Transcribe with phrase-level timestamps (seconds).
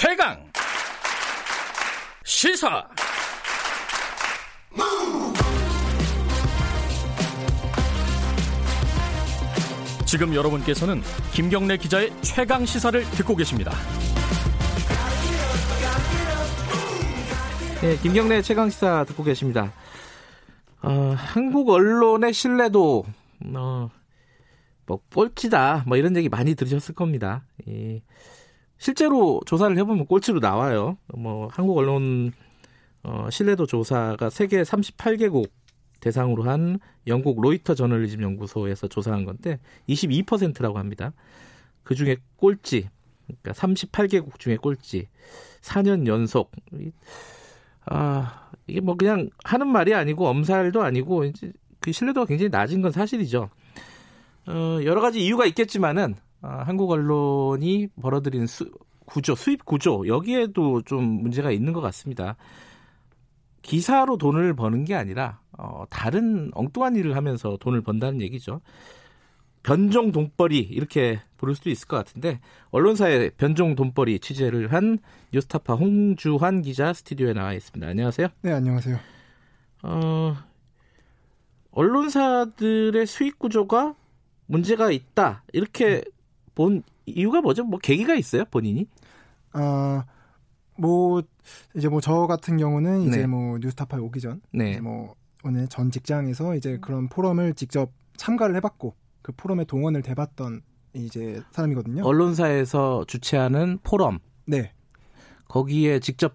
[0.00, 0.38] 최강
[2.24, 2.88] 시사
[10.06, 13.72] 지금 여러분께서는 김경래 기자의 최강 시사를 듣고 계십니다.
[17.80, 19.72] 네, 김경래 최강 시사 듣고 계십니다.
[20.80, 23.04] 어, 한국 언론의 신뢰도
[23.56, 23.90] 어,
[24.86, 27.42] 뭐 꼴찌다 뭐 이런 얘기 많이 들으셨을 겁니다.
[27.66, 28.00] 예.
[28.78, 30.96] 실제로 조사를 해보면 꼴찌로 나와요.
[31.14, 32.32] 뭐 한국 언론
[33.02, 35.50] 어, 신뢰도 조사가 세계 38개국
[36.00, 39.58] 대상으로 한 영국 로이터 저널리즘 연구소에서 조사한 건데
[39.88, 41.12] 22%라고 합니다.
[41.82, 42.88] 그 중에 꼴찌,
[43.26, 45.08] 그러니까 38개국 중에 꼴찌,
[45.60, 46.52] 4년 연속.
[47.86, 52.92] 아 이게 뭐 그냥 하는 말이 아니고 엄살도 아니고 이제 그 신뢰도가 굉장히 낮은 건
[52.92, 53.50] 사실이죠.
[54.46, 58.70] 어, 여러 가지 이유가 있겠지만은 아, 한국 언론이 벌어들인 수,
[59.04, 62.36] 구조, 수입 구조 여기에도 좀 문제가 있는 것 같습니다.
[63.62, 68.60] 기사로 돈을 버는 게 아니라 어, 다른 엉뚱한 일을 하면서 돈을 번다는 얘기죠.
[69.62, 74.98] 변종 돈벌이 이렇게 부를 수도 있을 것 같은데 언론사의 변종 돈벌이 취재를 한
[75.32, 77.86] 뉴스타파 홍주환 기자 스튜디오에 나와 있습니다.
[77.86, 78.28] 안녕하세요.
[78.42, 78.96] 네, 안녕하세요.
[79.82, 80.36] 어,
[81.72, 83.94] 언론사들의 수익 구조가
[84.46, 86.02] 문제가 있다 이렇게
[86.58, 87.62] 본 이유가 뭐죠?
[87.62, 88.88] 뭐 계기가 있어요 본인이?
[89.52, 90.04] 아,
[90.76, 91.22] 뭐
[91.76, 93.26] 이제 뭐 저 같은 경우는 이제 네.
[93.28, 94.80] 뭐 뉴스타파에 오기 전, 네.
[94.80, 95.14] 뭐
[95.44, 98.92] 오늘 전 직장에서 이제 그런 포럼을 직접 참가를 해봤고
[99.22, 100.62] 그 포럼에 동원을 돼봤던
[100.94, 102.04] 이제 사람이거든요.
[102.04, 104.18] 언론사에서 주최하는 포럼.
[104.44, 104.72] 네.
[105.46, 106.34] 거기에 직접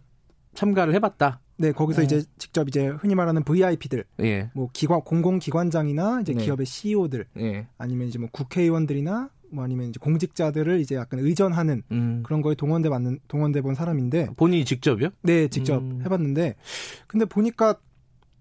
[0.53, 1.41] 참가를 해봤다.
[1.57, 2.05] 네, 거기서 네.
[2.05, 4.49] 이제 직접 이제 흔히 말하는 VIP들, 예.
[4.55, 6.45] 뭐 기관 공공기관장이나 이제 네.
[6.45, 7.67] 기업의 CEO들, 예.
[7.77, 12.23] 아니면 이제 뭐 국회의원들이나 뭐 아니면 이제 공직자들을 이제 약간 의전하는 음.
[12.25, 15.09] 그런 거에 동원돼 맞는 동원돼 본 사람인데 본인이 직접요?
[15.21, 16.01] 네, 직접 음.
[16.03, 16.55] 해봤는데
[17.07, 17.75] 근데 보니까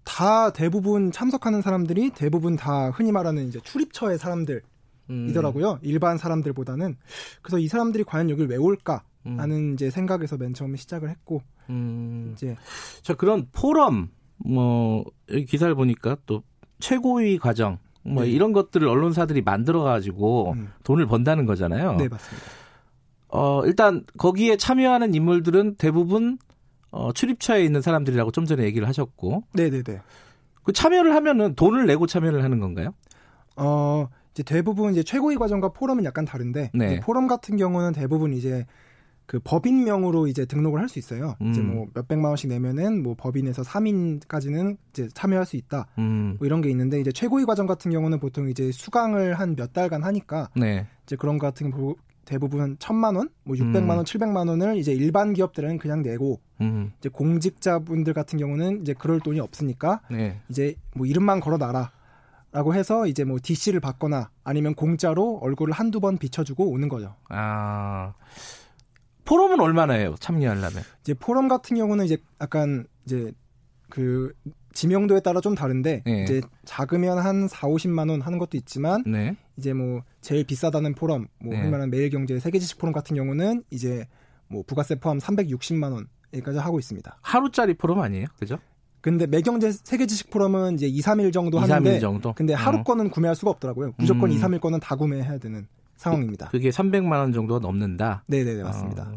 [0.03, 5.71] 다 대부분 참석하는 사람들이 대부분 다 흔히 말하는 이제 출입처의 사람들이더라고요.
[5.71, 5.77] 음.
[5.81, 6.97] 일반 사람들보다는
[7.41, 9.03] 그래서 이 사람들이 과연 여기를 왜 올까?
[9.25, 9.39] 음.
[9.39, 12.31] 하는 이제 생각에서 맨 처음에 시작을 했고 음.
[12.33, 12.57] 이제
[13.03, 16.43] 자 그런 포럼 뭐 여기 기사를 보니까 또
[16.79, 18.29] 최고위 과정 뭐 네.
[18.29, 20.71] 이런 것들을 언론사들이 만들어 가지고 음.
[20.83, 21.95] 돈을 번다는 거잖아요.
[21.95, 22.47] 네 맞습니다.
[23.29, 26.37] 어 일단 거기에 참여하는 인물들은 대부분
[26.91, 29.43] 어, 출입처에 있는 사람들이라고 좀 전에 얘기를 하셨고.
[29.53, 30.01] 네네네.
[30.61, 32.93] 그 참여를 하면은 돈을 내고 참여를 하는 건가요?
[33.55, 36.99] 어 이제 대부분 이제 최고위 과정과 포럼은 약간 다른데 네.
[36.99, 38.65] 포럼 같은 경우는 대부분 이제
[39.33, 41.35] 그 법인명으로 이제 등록을 할 수 있어요.
[41.41, 41.49] 음.
[41.49, 45.87] 이제 뭐 몇백만 원씩 내면은 뭐 법인에서 3인까지는 이제 참여할 수 있다.
[45.97, 46.35] 음.
[46.37, 50.03] 뭐 이런 게 있는데 이제 최고위 과정 같은 경우는 보통 이제 수강을 한 몇 달간
[50.03, 50.85] 하니까 네.
[51.03, 51.95] 이제 그런 거 같은 거
[52.25, 56.91] 대부분 천만 원, 뭐 육백만 원, 칠백만 원을 이제 일반 기업들은 그냥 내고 음.
[56.99, 60.39] 이제 공직자분들 같은 경우는 이제 그럴 돈이 없으니까 네.
[60.47, 61.91] 이제 뭐 이름만 걸어 놔라.
[62.51, 67.15] 라고 해서 이제 뭐 DC를 받거나 아니면 공짜로 얼굴을 한두 번 비춰주고 오는 거죠.
[67.29, 68.13] 아.
[69.25, 70.15] 포럼은 얼마나 해요?
[70.19, 70.83] 참여하려면?
[71.01, 73.31] 이제 포럼 같은 경우는 이제 약간 이제
[73.89, 74.33] 그
[74.73, 76.23] 지명도에 따라 좀 다른데 네.
[76.23, 79.35] 이제 작으면 한 4, 50만 원 하는 것도 있지만 네.
[79.57, 81.59] 이제 뭐 제일 비싸다는 포럼 뭐 네.
[81.59, 84.07] 흔히말하는 매일경제 세계지식 포럼 같은 경우는 이제
[84.47, 87.19] 뭐 부가세 포함 360만 원까지 하고 있습니다.
[87.21, 88.25] 하루짜리 포럼 아니에요?
[88.39, 88.57] 그죠?
[89.01, 92.33] 근데 매경제 세계지식 포럼은 이제 2, 3일 정도 2, 하는데 3일 정도?
[92.33, 92.83] 근데 하루 어.
[92.83, 93.93] 거는 구매할 수가 없더라고요.
[93.97, 94.35] 무조건 음.
[94.35, 95.67] 2, 3일 거는 다 구매해야 되는
[96.03, 96.49] 상황입니다.
[96.49, 98.23] 그게 300만 원 정도가 넘는다.
[98.27, 99.11] 네, 네, 맞습니다.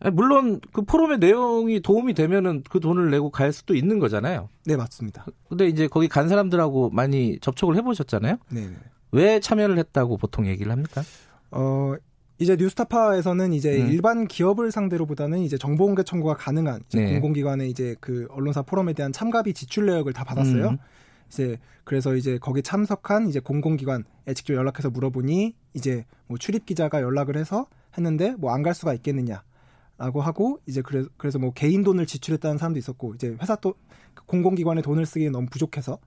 [0.00, 0.10] 어.
[0.12, 4.48] 물론 그 포럼의 내용이 도움이 되면은 그 돈을 내고 갈 수도 있는 거잖아요.
[4.64, 5.26] 네, 맞습니다.
[5.48, 8.38] 근데 이제 거기 간 사람들하고 많이 접촉을 해보셨잖아요.
[8.50, 8.60] 네.
[8.66, 8.76] 네.
[9.12, 11.02] 왜 참여를 했다고 보통 얘기를 합니까?
[11.50, 11.94] 어,
[12.38, 13.90] 이제 뉴스타파에서는 이제 음.
[13.90, 17.12] 일반 기업을 상대로보다는 이제 정보공개 청구가 가능한 이제 네.
[17.12, 20.70] 공공기관의 이제 그 언론사 포럼에 대한 참가비 지출 내역을 다 받았어요.
[20.70, 20.78] 음.
[21.30, 24.02] 이제 그래서 이제 거기 참석한 이제 공공기관에
[24.34, 29.42] 직접 연락해서 물어보니 이제 뭐 출입 기자가 연락을 해서 했는데 뭐 안 갈 수가 있겠느냐.
[29.96, 33.74] 라고 하고 이제 그래, 그래서 뭐 개인 돈을 지출했다는 사람도 있었고 이제 회사 또
[34.26, 35.98] 공공기관에 돈을 쓰기에 너무 부족해서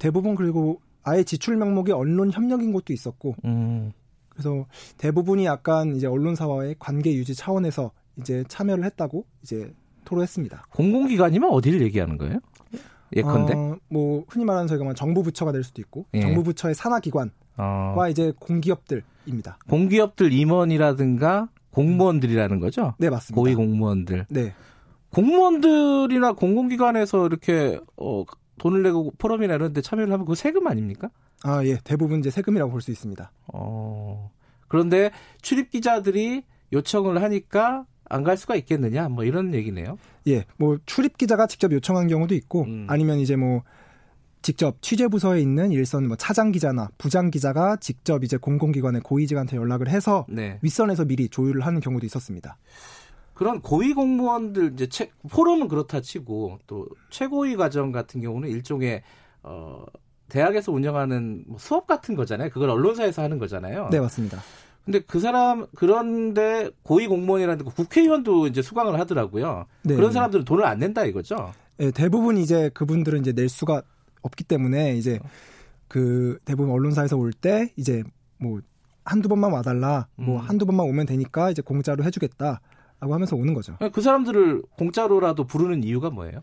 [0.00, 3.92] 대부분 그리고 아예 지출 명목이 언론 협력인 것도 있었고 음.
[4.30, 4.66] 그래서
[4.98, 9.72] 대부분이 약간 이제 언론사와의 관계 유지 차원에서 이제 참여를 했다고 이제
[10.04, 10.66] 토로했습니다.
[10.70, 12.40] 공공기관이면 어디를 얘기하는 거예요?
[13.14, 16.20] 예컨대 어, 뭐 흔히 말하는 저희가 뭐 정부 부처가 될 수도 있고 예.
[16.20, 18.08] 정부 부처의 산하 기관과 어.
[18.08, 19.58] 이제 공기업들입니다.
[19.68, 22.94] 공기업들 임원이라든가 공무원들이라는 거죠?
[22.98, 23.40] 네, 맞습니다.
[23.40, 24.26] 고위 공무원들.
[24.30, 24.54] 네.
[25.12, 28.24] 공무원들이나 공공기관에서 이렇게 어,
[28.58, 31.10] 돈을 내고 포럼이나 이런 데 참여를 하면 그 세금 아닙니까?
[31.42, 31.78] 아, 예.
[31.84, 33.30] 대부분 이제 세금이라고 볼 수 있습니다.
[33.52, 34.30] 어.
[34.68, 35.10] 그런데
[35.42, 36.42] 출입 기자들이
[36.72, 39.98] 요청을 하니까 안 갈 수가 있겠느냐 뭐 이런 얘기네요.
[40.28, 42.86] 예, 뭐 출입 기자가 직접 요청한 경우도 있고 음.
[42.88, 43.62] 아니면 이제 뭐
[44.42, 49.88] 직접 취재 부서에 있는 일선 뭐 차장 기자나 부장 기자가 직접 이제 공공기관의 고위직한테 연락을
[49.88, 50.58] 해서 네.
[50.60, 52.58] 윗선에서 미리 조율을 하는 경우도 있었습니다.
[53.32, 59.02] 그런 고위 공무원들 이제 채, 포럼은 그렇다 치고 또 최고위 과정 같은 경우는 일종의
[59.42, 59.84] 어
[60.28, 62.50] 대학에서 운영하는 뭐 수업 같은 거잖아요.
[62.50, 63.88] 그걸 언론사에서 하는 거잖아요.
[63.90, 64.38] 네, 맞습니다.
[64.84, 69.66] 근데 그 사람 그런데 고위 공무원이라는 국회의원도 이제 수강을 하더라고요.
[69.82, 69.94] 네.
[69.96, 71.52] 그런 사람들은 돈을 안 낸다 이거죠.
[71.78, 73.82] 네, 대부분 이제 그분들은 이제 낼 수가
[74.22, 75.18] 없기 때문에 이제
[75.88, 78.02] 그 대부분 언론사에서 올 때 이제
[78.38, 78.60] 뭐
[79.04, 80.46] 한두 번만 와달라, 뭐 음.
[80.46, 82.60] 한두 번만 오면 되니까 이제 공짜로 해주겠다.
[83.00, 83.76] 라고 하면서 오는 거죠.
[83.92, 86.40] 그 사람들을 공짜로라도 부르는 이유가 뭐예요?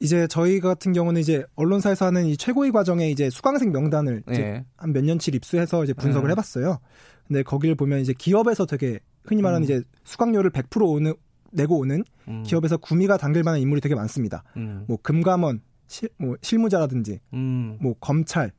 [0.00, 4.64] 이제 저희 같은 경우는 이제 언론사에서 하는 이 최고위 과정에 이제 수강생 명단을 네.
[4.76, 6.32] 한몇 년치 입수해서 이제 분석을 네.
[6.32, 6.78] 해봤어요.
[7.26, 9.64] 근데 거기를 보면 이제 기업에서 되게 흔히 말하는 음.
[9.64, 11.14] 이제 수강료를 100% 오는
[11.52, 12.42] 내고 오는 음.
[12.44, 14.44] 기업에서 구미가 당길 만한 인물이 되게 많습니다.
[14.56, 14.84] 음.
[14.86, 17.78] 뭐 금감원, 실, 뭐 실무자라든지, 음.
[17.80, 18.52] 뭐 검찰,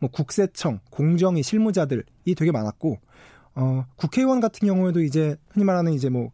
[0.00, 2.02] 뭐 국세청, 공정위 실무자들이
[2.36, 2.98] 되게 많았고,
[3.54, 6.30] 어, 국회의원 같은 경우에도 이제 흔히 말하는 이제 뭐,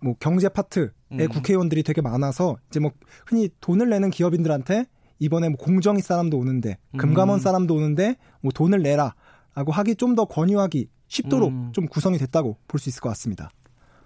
[0.00, 1.28] 뭐 경제 파트의 음.
[1.28, 2.90] 국회의원들이 되게 많아서 이제 뭐
[3.26, 4.86] 흔히 돈을 내는 기업인들한테
[5.20, 7.40] 이번에 뭐 공정위 사람도 오는데 금감원 음.
[7.40, 11.70] 사람도 오는데 뭐 돈을 내라라고 하기 좀 더 권유하기 쉽도록 음.
[11.72, 13.50] 좀 구성이 됐다고 볼 수 있을 것 같습니다.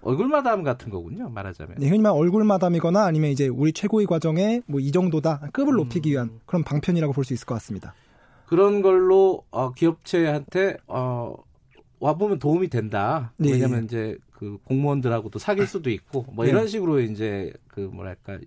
[0.01, 1.29] 얼굴 마담 같은 거군요.
[1.29, 1.75] 말하자면.
[1.79, 5.77] 네, 흔히 말 얼굴 마담이거나 아니면 이제 우리 최고위 과정에 뭐 이 정도다 급을 음.
[5.77, 7.93] 높이기 위한 그런 방편이라고 볼 수 있을 것 같습니다.
[8.45, 11.35] 그런 걸로 어, 기업체한테 어,
[11.99, 13.33] 와 보면 도움이 된다.
[13.37, 13.51] 네.
[13.51, 16.67] 왜냐하면 이제 그 공무원들하고도 사귈 수도 있고 뭐 이런 네.
[16.67, 18.39] 식으로 이제 그 뭐랄까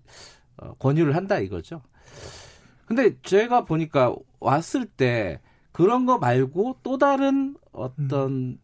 [0.57, 1.83] 어, 권유를 한다 이거죠.
[2.87, 5.41] 근데 제가 보니까 왔을 때
[5.71, 8.59] 그런 거 말고 또 다른 어떤 음.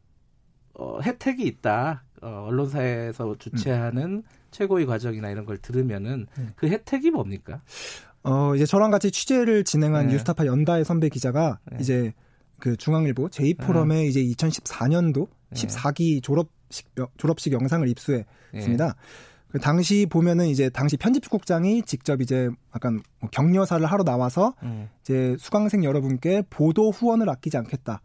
[0.74, 2.04] 어, 혜택이 있다.
[2.20, 4.22] 어, 언론사에서 주최하는 음.
[4.50, 6.46] 최고위 과정이나 이런 걸 들으면은 네.
[6.56, 7.60] 그 혜택이 뭡니까?
[8.22, 10.12] 어, 이제 저랑 같이 취재를 진행한 네.
[10.14, 11.78] 뉴스타파 연다의 선배 기자가 네.
[11.80, 12.12] 이제
[12.58, 14.06] 그 중앙일보 제2포럼에 네.
[14.06, 18.86] 이제 2014년도 14기 졸업식 졸업식 영상을 입수했습니다.
[18.86, 18.92] 네.
[19.50, 24.90] 그 당시 보면은 이제 당시 편집국장이 직접 이제 약간 뭐 격려사를 하러 나와서 음.
[25.00, 28.02] 이제 수강생 여러분께 보도 후원을 아끼지 않겠다.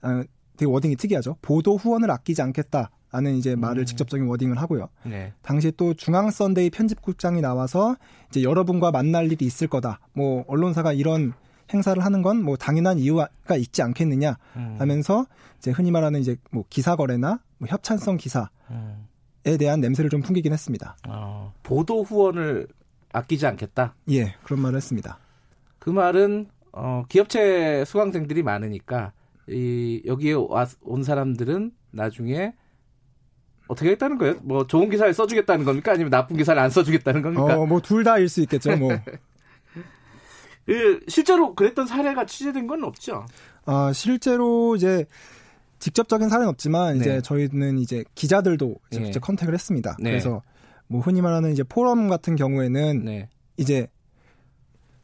[0.00, 0.24] 아,
[0.56, 1.36] 되게 wording이 특이하죠.
[1.42, 2.90] 보도 후원을 아끼지 않겠다.
[3.12, 3.86] 라는 이제 말을 음.
[3.86, 4.88] 직접적인 wording을 하고요.
[5.04, 5.32] 네.
[5.42, 7.96] 당시 또 중앙 선데이 편집국장이 나와서
[8.30, 10.00] 이제 여러분과 만날 일이 있을 거다.
[10.12, 11.32] 뭐 언론사가 이런
[11.72, 13.28] 행사를 하는 건 뭐 당연한 이유가
[13.58, 14.76] 있지 않겠느냐 음.
[14.78, 15.26] 하면서
[15.58, 19.06] 이제 흔히 말하는 이제 뭐 기사 거래나 뭐 협찬성 기사에 음.
[19.58, 20.96] 대한 냄새를 좀 풍기긴 했습니다.
[21.08, 22.68] 어, 보도 후원을
[23.12, 23.94] 아끼지 않겠다.
[24.10, 25.18] 예, 그런 말을 했습니다.
[25.78, 29.12] 그 말은 어, 기업체 수강생들이 많으니까
[29.48, 32.52] 이 여기에 와, 온 사람들은 나중에
[33.68, 34.34] 어떻게 했다는 거예요?
[34.42, 35.92] 뭐 좋은 기사를 써주겠다는 겁니까?
[35.92, 37.58] 아니면 나쁜 기사를 안 써주겠다는 겁니까?
[37.58, 38.76] 어, 뭐 둘 다일 수 있겠죠.
[38.76, 38.90] 뭐.
[40.66, 43.24] 그 실제로 그랬던 사례가 취재된 건 없죠.
[43.64, 45.06] 아 실제로 이제
[45.78, 47.00] 직접적인 사례는 없지만 네.
[47.00, 49.04] 이제 저희는 이제 기자들도 네.
[49.04, 49.96] 직접 컨택을 했습니다.
[50.00, 50.10] 네.
[50.10, 50.42] 그래서
[50.88, 53.28] 뭐 흔히 말하는 이제 포럼 같은 경우에는 네.
[53.56, 53.86] 이제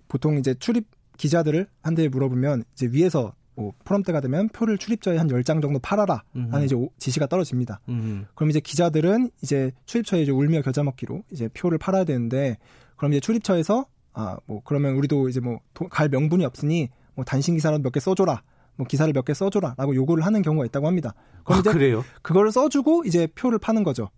[0.09, 0.87] 보통 이제 출입
[1.17, 5.79] 기자들을 한 대 물어보면 이제 위에서 뭐 포럼 때가 되면 표를 출입처에 한 10장 정도
[5.79, 7.81] 팔아라 하는 이제 지시가 떨어집니다.
[7.89, 8.25] 음흠.
[8.35, 12.57] 그럼 이제 기자들은 이제 출입처에 이제 울며 겨자 먹기로 이제 표를 팔아야 되는데
[12.97, 17.83] 그럼 이제 출입처에서 아 뭐 그러면 우리도 이제 뭐 갈 명분이 없으니 뭐 단신 기사라도
[17.83, 18.43] 몇 개 써줘라.
[18.77, 21.15] 뭐 기사를 몇 개 써줘라라고 요구를 하는 경우가 있다고 합니다.
[21.45, 22.05] 그럼 아, 이제 그래요?
[22.23, 24.09] 그걸 써주고 이제 표를 파는 거죠.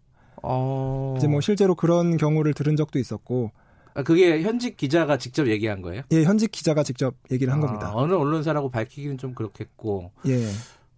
[0.43, 1.15] 어...
[1.17, 3.51] 이제 뭐 실제로 그런 경우를 들은 적도 있었고
[3.95, 6.03] 아, 그게 현직 기자가 직접 얘기한 거예요?
[6.13, 7.93] 예, 현직 기자가 직접 얘기를 한 아, 겁니다.
[7.95, 10.11] 어느 언론사라고 밝히기는 좀 그렇겠고.
[10.27, 10.47] 예.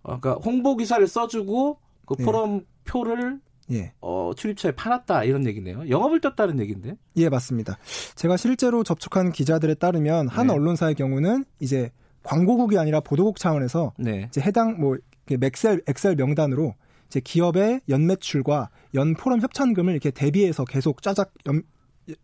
[0.03, 2.25] 어, 그러니까 홍보 기사를 써주고 그 예.
[2.25, 2.61] 포럼 예.
[2.85, 3.41] 표를
[3.73, 3.93] 예.
[4.01, 5.89] 어, 출입처에 팔았다 이런 얘기네요.
[5.89, 6.97] 영업을 떴다는 얘기인데.
[7.17, 7.79] 예, 맞습니다.
[8.15, 10.53] 제가 실제로 접촉한 기자들에 따르면 한 네.
[10.53, 11.91] 언론사의 경우는 이제
[12.23, 14.27] 광고국이 아니라 보도국 차원에서 네.
[14.29, 14.97] 이제 해당 뭐
[15.31, 16.75] 엑셀 엑셀 명단으로
[17.07, 21.63] 이제 기업의 연 매출과 연 포럼 협찬금을 이렇게 대비해서 계속 짜작 연,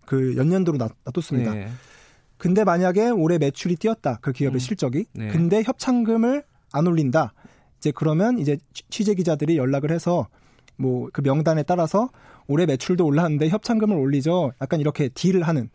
[0.07, 1.55] 그 연년도로 놔 뒀습니다.
[1.55, 1.69] 네.
[2.37, 4.19] 근데 만약에 올해 매출이 뛰었다.
[4.21, 4.59] 그 기업의 음.
[4.59, 5.07] 실적이.
[5.13, 5.29] 네.
[5.29, 7.35] 근데 협찬금을 안 올린다.
[7.79, 8.59] 이제 그러면 이제
[8.91, 10.29] 취재 기자들이 연락을 해서
[10.77, 12.09] 뭐 그 명단에 따라서
[12.49, 14.53] 올해 매출도 올랐는데 협찬금을 올리죠.
[14.61, 15.71] 약간 이렇게 딜을 하는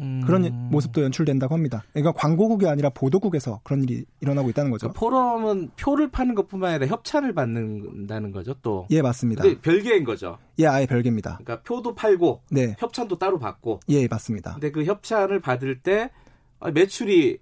[0.00, 0.22] 음.
[0.26, 1.82] 그런 모습도 연출된다고 합니다.
[1.92, 4.88] 그러니까 광고국이 아니라 보도국에서 그런 일이 일어나고 있다는 거죠.
[4.88, 8.86] 그 포럼은 표를 파는 것뿐만 아니라 협찬을 받는다는 거죠, 또.
[8.90, 9.42] 예, 맞습니다.
[9.62, 10.36] 별개인 거죠.
[10.58, 11.38] 예, 아예 별개입니다.
[11.42, 12.76] 그러니까 표도 팔고 네.
[12.78, 13.80] 협찬도 따로 받고.
[13.88, 14.52] 예, 맞습니다.
[14.54, 16.10] 근데 그 협찬을 받을 때
[16.74, 17.38] 매출이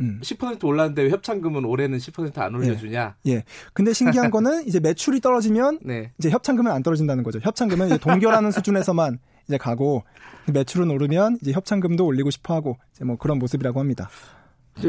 [0.00, 0.20] 음.
[0.22, 3.16] 10% 올랐는데 왜 협찬금은 올해는 10%안 올려주냐?
[3.26, 3.32] 예.
[3.32, 3.44] 예.
[3.72, 6.12] 근데 신기한 거는 이제 매출이 떨어지면 네.
[6.18, 7.38] 이제 협찬금은 안 떨어진다는 거죠.
[7.42, 10.04] 협찬금은 동결하는 수준에서만 이제 가고
[10.52, 14.08] 매출은 오르면 이제 협찬금도 올리고 싶어하고 이제 뭐 그런 모습이라고 합니다.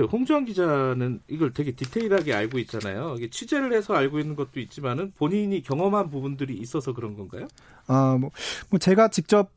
[0.10, 3.16] 홍주환 기자는 이걸 되게 디테일하게 알고 있잖아요.
[3.18, 7.48] 이게 취재를 해서 알고 있는 것도 있지만은 본인이 경험한 부분들이 있어서 그런 건가요?
[7.88, 8.30] 아, 뭐,
[8.70, 9.52] 뭐 제가 직접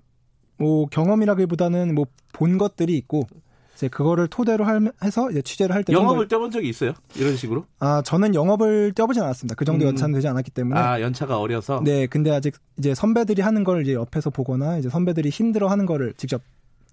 [0.56, 3.26] 뭐 경험이라기보다는 뭐 본 것들이 있고
[3.74, 4.64] 이제 그거를 토대로
[5.02, 6.92] 해서 이제 취재를 할 때 영업을 떼본 적이 있어요?
[7.16, 7.66] 이런 식으로?
[7.80, 9.54] 아 저는 영업을 떼보진 않았습니다.
[9.56, 9.88] 그 정도 음.
[9.88, 10.78] 연차는 되지 않았기 때문에.
[10.78, 11.80] 아 연차가 어려서.
[11.84, 16.40] 네, 근데 아직 이제 선배들이 하는 걸 이제 옆에서 보거나 이제 선배들이 힘들어하는 거를 직접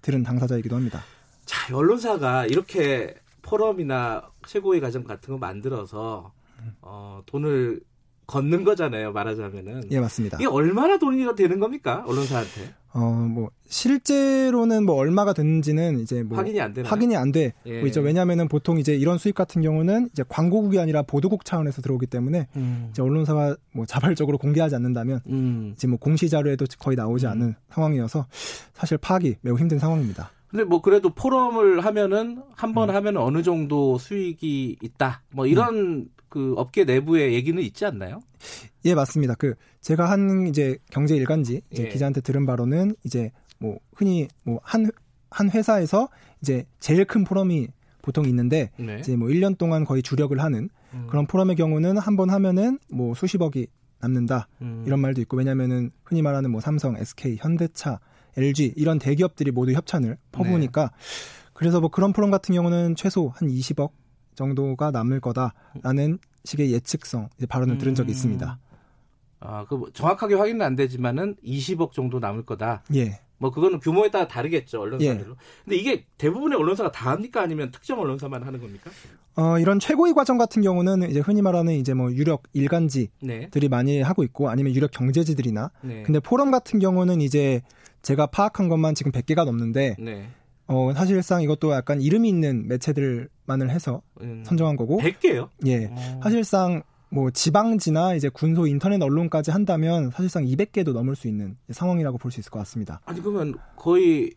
[0.02, 1.02] 들은 당사자이기도 합니다.
[1.44, 6.32] 자 언론사가 이렇게 포럼이나 최고의 과정 같은 거 만들어서
[6.80, 7.80] 어, 돈을
[8.32, 9.82] 걷는 거잖아요, 말하자면은.
[9.90, 10.38] 예, 맞습니다.
[10.40, 12.72] 이게 얼마나 돈이 되는 겁니까, 언론사한테?
[12.94, 16.38] 어, 뭐, 실제로는 뭐 얼마가 됐는지는 이제 뭐.
[16.38, 17.52] 확인이 안 되나 확인이 안 돼.
[17.66, 17.80] 예.
[17.80, 22.06] 뭐 이제 왜냐면은 보통 이제 이런 수익 같은 경우는 이제 광고국이 아니라 보도국 차원에서 들어오기
[22.06, 22.88] 때문에 음.
[22.90, 25.72] 이제 언론사가 뭐 자발적으로 공개하지 않는다면 음.
[25.74, 27.30] 이제 뭐 공시 자료에도 거의 나오지 음.
[27.32, 28.26] 않는 상황이어서
[28.72, 30.30] 사실 파악이 매우 힘든 상황입니다.
[30.52, 32.94] 근데 뭐 그래도 포럼을 하면은 한번 음.
[32.94, 35.22] 하면 어느 정도 수익이 있다.
[35.30, 36.08] 뭐 이런 음.
[36.28, 38.20] 그 업계 내부의 얘기는 있지 않나요?
[38.84, 39.34] 예, 맞습니다.
[39.34, 41.88] 그 제가 한 이제 경제 일간지 이제 예.
[41.88, 46.08] 기자한테 들은 바로는 이제 뭐 흔히 뭐한한 회사에서
[46.42, 47.68] 이제 제일 큰 포럼이
[48.02, 48.98] 보통 있는데 네.
[49.00, 51.06] 이제 뭐 1년 동안 거의 주력을 하는 음.
[51.08, 53.68] 그런 포럼의 경우는 한 번 하면은 뭐 수십억이
[54.00, 54.48] 남는다.
[54.60, 54.82] 음.
[54.86, 58.00] 이런 말도 있고 왜냐면은 흔히 말하는 뭐 삼성, SK, 현대차
[58.36, 60.90] LG 이런 대기업들이 모두 협찬을 퍼부으니까 네.
[61.52, 63.90] 그래서 뭐 그런 프롬 같은 경우는 최소 한 20억
[64.34, 68.58] 정도가 남을 거다라는 식의 예측성 이제 발언을 들은 적이 있습니다.
[68.58, 68.72] 음.
[69.40, 72.82] 아, 그뭐 정확하게 확인은 안 되지만은 20억 정도 남을 거다.
[72.94, 73.20] 예.
[73.42, 75.32] 뭐 그거는 규모에 따라 다르겠죠 언론사별로.
[75.32, 75.36] 예.
[75.64, 78.88] 근데 이게 대부분의 언론사가 다 합니까 아니면 특정 언론사만 하는 겁니까?
[79.34, 83.68] 어 이런 최고위 과정 같은 경우는 이제 흔히 말하는 이제 뭐 유력 일간지들이 네.
[83.68, 85.72] 많이 하고 있고 아니면 유력 경제지들이나.
[85.80, 86.04] 네.
[86.04, 87.62] 근데 포럼 같은 경우는 이제
[88.02, 90.28] 제가 파악한 것만 지금 100개가 넘는데 네.
[90.68, 95.48] 어, 사실상 이것도 약간 이름이 있는 매체들만을 해서 음, 선정한 거고 100개요?
[95.66, 95.86] 예.
[95.86, 95.94] 오.
[95.94, 96.20] 어.
[96.22, 102.32] 사실상 뭐 지방지나 이제 군소 인터넷 언론까지 한다면 사실상 200개도 넘을 수 있는 상황이라고 볼
[102.32, 103.00] 수 있을 것 같습니다.
[103.04, 104.32] 아니 그러면 거의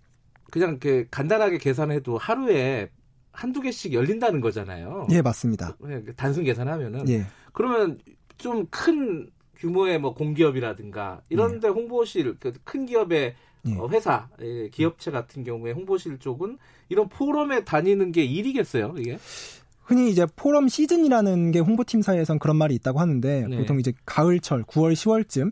[0.52, 2.90] 그냥 이렇게 간단하게 계산해도 하루에
[3.32, 5.08] 한두 개씩 열린다는 거잖아요.
[5.12, 5.78] 예, 맞습니다.
[6.18, 7.26] 단순 계산하면은 예.
[7.54, 7.98] 그러면
[8.38, 11.72] 좀 큰 규모의 뭐 공기업이라든가 이런 데 예.
[11.72, 13.36] 홍보실 그큰 기업의
[13.68, 13.76] 예.
[13.78, 16.58] 어, 회사, 예, 기업체 같은 경우에 홍보실 쪽은
[16.90, 19.18] 이런 포럼에 다니는 게 일이겠어요, 이게?
[19.86, 23.58] 흔히 이제 포럼 시즌이라는 게 홍보팀 사이에선 그런 말이 있다고 하는데 네.
[23.58, 25.52] 보통 이제 가을철 9월 10월쯤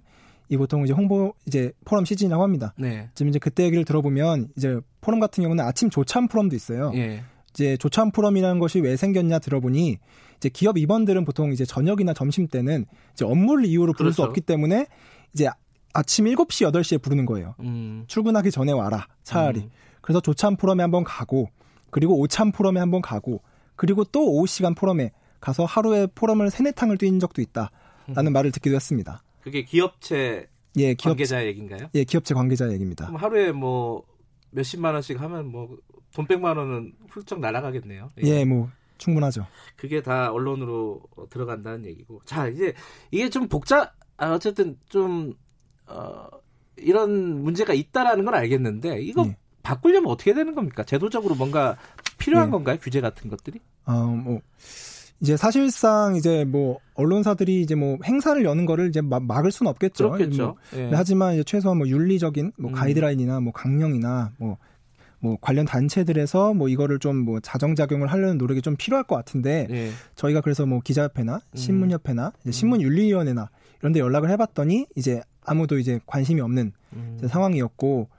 [0.50, 2.74] 이 보통 이제 홍보 이제 포럼 시즌이라고 합니다.
[2.78, 3.10] 네.
[3.14, 6.92] 지금 이제 그때 얘기를 들어보면 이제 포럼 같은 경우는 아침 조찬 포럼도 있어요.
[6.96, 7.24] 예.
[7.52, 10.00] 이제 조찬 포럼이라는 것이 왜 생겼냐 들어보니
[10.38, 14.16] 이제 기업 임원들은 보통 이제 저녁이나 점심 때는 이제 업무를 이유로 부를 그렇죠.
[14.16, 14.88] 수 없기 때문에
[15.34, 15.48] 이제
[15.94, 17.54] 아침 7시, 8시에 부르는 거예요.
[17.60, 18.06] 음.
[18.08, 19.62] 출근하기 전에 와라, 차라리.
[19.62, 19.70] 음.
[20.02, 21.50] 그래서 조찬 포럼에 한번 가고,
[21.92, 23.42] 그리고 오찬 포럼에 한번 가고,
[23.84, 25.12] 그리고 또 오후 시간 포럼에
[25.42, 27.70] 가서 하루에 포럼을 세네 탕을 뛴 적도 있다.
[28.08, 28.34] 라는 음.
[28.34, 29.22] 말을 듣기도 했습니다.
[29.42, 30.48] 그게 기업체
[30.78, 31.90] 예, 기업, 관계자 얘기인가요?
[31.94, 33.08] 예, 기업체 관계자 얘기입니다.
[33.08, 34.04] 그럼 하루에 뭐
[34.52, 35.78] 몇십만 원씩 하면 뭐
[36.14, 38.10] 돈 백만 원은 훌쩍 날아가겠네요.
[38.24, 38.28] 예.
[38.28, 39.48] 예, 뭐 충분하죠.
[39.76, 42.22] 그게 다 언론으로 들어간다는 얘기고.
[42.26, 42.74] 자, 이제
[43.12, 45.34] 이게 좀 복잡 아, 어쨌든 좀
[45.88, 46.28] 어,
[46.78, 49.38] 이런 문제가 있다라는 건 알겠는데 이거 예.
[49.64, 50.84] 바꾸려면 어떻게 되는 겁니까?
[50.84, 51.78] 제도적으로 뭔가
[52.20, 52.52] 필요한 예.
[52.52, 52.78] 건가요?
[52.80, 53.60] 규제 같은 것들이?
[53.86, 54.42] 어, 뭐
[55.24, 60.12] 이제 사실상 이제 뭐 언론사들이 이제 뭐 행사를 여는 거를 이제 막을 수는 없겠죠.
[60.12, 60.44] 그렇겠죠.
[60.44, 60.90] 뭐, 예.
[60.94, 62.76] 하지만 이제 최소한 뭐 윤리적인 뭐 음.
[62.76, 64.58] 가이드라인이나 뭐 강령이나 뭐뭐
[65.20, 69.92] 뭐 관련 단체들에서 뭐 이거를 좀 뭐 자정작용을 하려는 노력이 좀 필요할 것 같은데 예.
[70.16, 71.58] 저희가 그래서 뭐 기자협회나 음.
[71.58, 72.52] 신문협회나 음.
[72.52, 73.50] 신문윤리위원회나
[73.80, 77.18] 이런 데 연락을 해봤더니 이제 아무도 이제 관심이 없는 음.
[77.26, 78.10] 상황이었고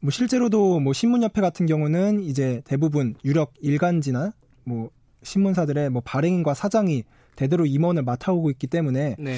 [0.00, 4.32] 뭐 실제로도 뭐 신문협회 같은 경우는 이제 대부분 유력 일간지나
[4.64, 4.88] 뭐
[5.26, 7.04] 신문사들의 뭐 발행인과 사장이
[7.34, 9.36] 대대로 임원을 맡아오고 있기 때문에 네.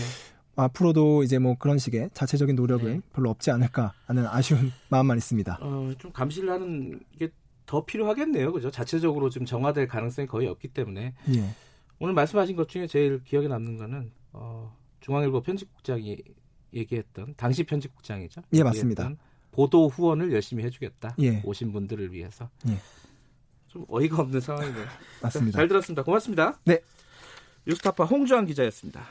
[0.56, 3.00] 앞으로도 이제 뭐 그런 식의 자체적인 노력은 네.
[3.12, 5.58] 별로 없지 않을까 하는 아쉬운 마음만 있습니다.
[5.60, 7.28] 어, 좀 감시를 하는 게
[7.68, 8.50] 더 필요하겠네요.
[8.54, 8.70] 그죠?
[8.70, 11.12] 자체적으로 좀 정화될 가능성이 거의 없기 때문에.
[11.36, 11.54] 예.
[11.98, 16.16] 오늘 말씀하신 것 중에 제일 기억에 남는 거는 어, 중앙일보 편집국장이
[16.72, 18.40] 얘기했던 당시 편집국장이죠.
[18.54, 19.12] 예, 맞습니다.
[19.50, 21.14] 보도 후원을 열심히 해주겠다.
[21.20, 21.42] 예.
[21.44, 22.48] 오신 분들을 위해서.
[22.68, 22.78] 예.
[23.78, 24.86] 좀 어이가 없는 상황이네요.
[25.22, 25.56] 맞습니다.
[25.56, 26.02] 잘 들었습니다.
[26.02, 26.58] 고맙습니다.
[26.64, 26.80] 네.
[27.66, 29.06] 뉴스타파 홍주환 기자였습니다.